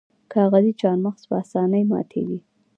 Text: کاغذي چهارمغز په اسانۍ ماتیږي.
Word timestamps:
کاغذي 0.33 0.71
چهارمغز 0.79 1.21
په 1.29 1.35
اسانۍ 1.43 1.83
ماتیږي. 1.91 2.39